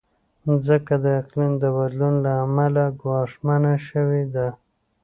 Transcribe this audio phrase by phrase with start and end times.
[0.45, 4.47] مځکه د اقلیم د بدلون له امله ګواښمنه شوې ده.